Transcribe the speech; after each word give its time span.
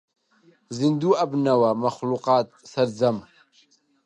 زیندوو 0.77 1.17
ئەبنەوە 1.19 1.69
مەخلووقات 1.83 2.47
سەرجەم 2.71 3.17